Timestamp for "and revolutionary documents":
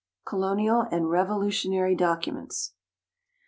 0.91-2.73